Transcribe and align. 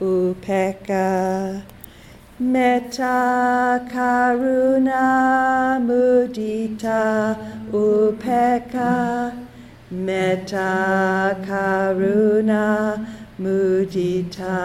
upekkha 0.00 1.62
metta 2.40 3.80
karuna 3.92 5.78
mudita. 5.80 7.36
Upekkha 7.72 9.32
metta 9.92 11.36
karuna 11.46 13.06
mudita. 13.38 14.56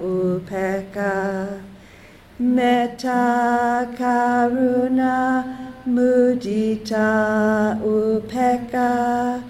Upekkha 0.00 1.48
metta 2.38 3.86
karuna 3.98 5.44
mudita. 5.86 7.08
Upekkha 7.82 9.42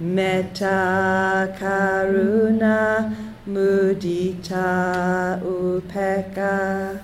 metta 0.00 1.48
karuna 1.58 3.31
mudita 3.44 5.40
upekkha 5.42 7.00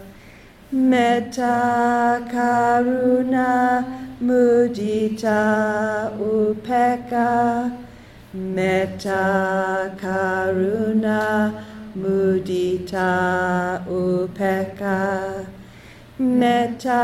metta 0.71 2.23
karuna 2.31 3.85
mudita 4.23 5.41
upekkha 6.21 7.73
metta 8.55 9.91
karuna 10.01 11.53
mudita 11.97 13.09
upekkha 13.91 14.99
metta 16.21 17.03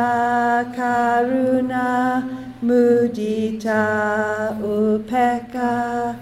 karuna 0.77 2.23
mudita 2.62 3.82
upekkha 4.62 6.15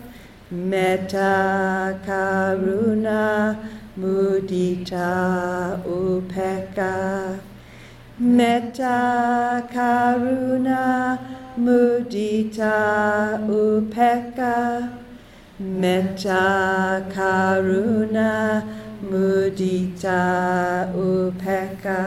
metta 0.52 1.98
karuna 2.06 3.56
mudita 3.96 5.80
upekkha 5.86 7.38
metta 8.20 9.62
karuna 9.72 11.18
mudita 11.56 12.74
upekkha 13.48 14.88
metta 15.58 16.44
karuna 17.14 18.62
mudita 19.10 20.20
upekkha 20.94 22.00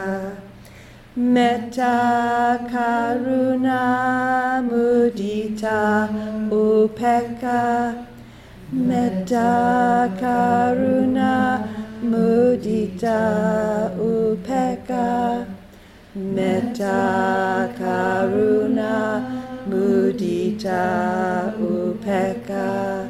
metta 1.17 1.95
karuna 2.71 3.81
mudita 4.69 6.09
upekkha 6.51 8.05
metta 8.75 10.11
karuna 10.19 11.63
mudita 12.03 13.19
upekkha. 13.97 15.45
Metta 16.15 17.69
karuna 17.79 18.91
mudita 19.69 20.83
upekkha. 21.57 23.07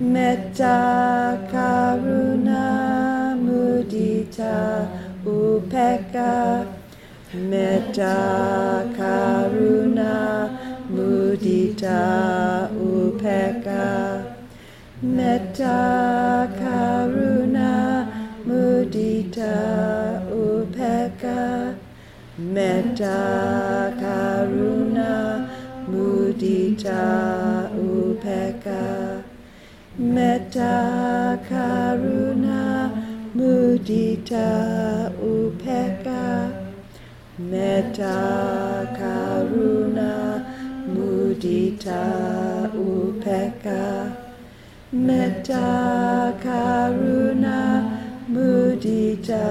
Metta 0.00 1.38
karuna 1.52 2.64
mudita 3.36 4.88
upekkha. 5.26 6.64
Metta 7.34 8.16
karuna 8.96 10.12
mudita 10.88 12.55
metta 15.02 16.48
karuna 16.58 18.08
mudita 18.46 19.52
upekkha. 20.32 21.74
Metta 22.38 23.92
karuna 24.00 25.48
mudita 25.90 27.68
upekkha. 27.76 29.22
Metta 29.98 31.38
karuna 31.48 32.90
mudita 33.34 34.48
upekkha. 35.20 36.52
Metta 37.38 38.16
karuna 38.98 40.40
mudita 40.88 42.00
upekkha 42.72 44.25
metta 44.92 46.32
karuna 46.42 47.58
mudita 48.30 49.42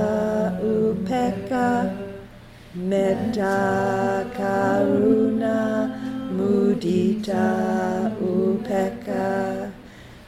upekkha. 0.64 1.92
Metta 2.76 4.26
karuna 4.38 5.56
mudita 6.38 7.46
upekkha. 8.22 9.72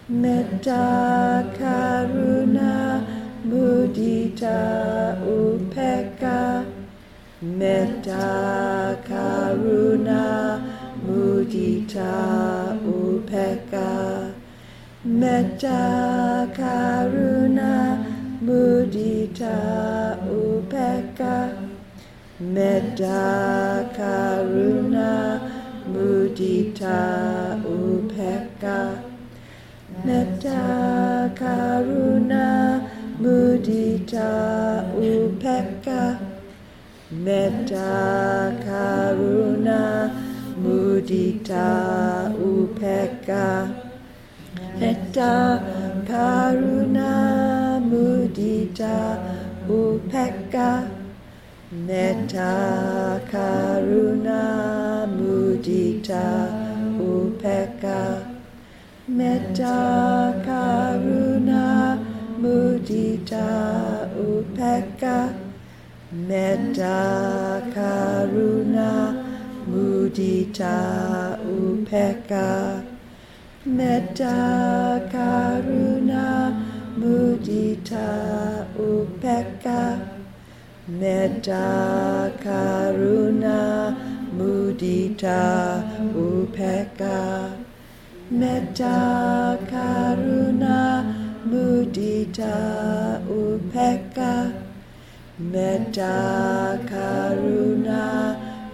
Metta 0.10 1.46
karuna 1.58 2.72
mudita 3.46 4.58
upekkha. 5.24 6.66
Metta 7.42 8.98
karuna 9.08 10.24
mudita 11.06 12.12
upekkha 12.84 13.87
metta 15.08 16.48
karuna 16.54 18.06
mudita 18.44 19.56
upekkha. 20.30 21.50
Metta 22.40 23.90
karuna 23.96 25.40
mudita 25.88 26.98
upekkha. 27.64 28.80
Metta 30.06 31.32
karuna 31.40 32.46
mudita 33.22 34.30
upekkha. 35.00 36.20
Metta 37.12 38.52
karuna 38.66 40.12
mudita 40.62 42.27
metta 45.18 45.62
karuna 46.08 47.12
mudita 47.90 48.98
upekkha 49.68 50.70
metta 51.88 52.52
karuna 53.32 54.42
mudita 55.18 56.26
upekkha 57.10 58.02
metta 59.08 59.78
karuna 60.46 61.64
mudita 62.44 63.48
upekkha 64.28 65.18
metta 66.30 66.98
karuna 67.74 68.90
mudita 69.72 70.76
upekkha 71.58 72.48
metta 73.76 75.02
karuna 75.12 76.26
mudita 76.98 78.66
upekkha. 78.80 80.00
Metta 80.88 82.32
karuna 82.44 83.96
mudita 84.38 85.84
upekkha. 86.16 87.52
Metta 88.32 89.58
karuna 89.72 90.78
mudita 91.52 92.56
upekkha. 93.30 94.34
Metta 95.40 96.80
karuna 96.90 98.02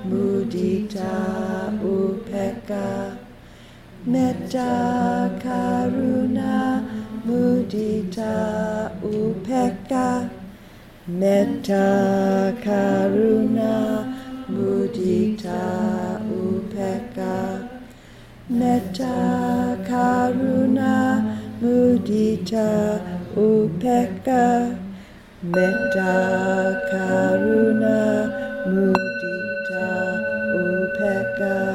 mudita 0.06 1.12
upekkha 1.81 2.23
metta 4.06 5.32
karuna 5.42 6.84
mudita 7.26 8.92
upekkha 9.02 10.30
metta 11.08 11.86
karuna 12.64 13.72
mudita 14.50 15.62
upekkha 16.44 17.70
metta 18.50 19.16
karuna 19.88 20.92
mudita 21.62 23.00
upekkha 23.38 24.76
metta 25.44 26.14
karuna 26.92 27.96
mudita 28.68 29.88
upekkha 30.60 31.73